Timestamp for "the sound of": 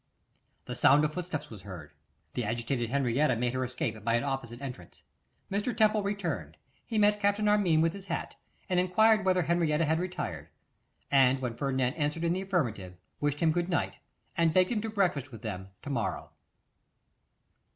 0.65-1.13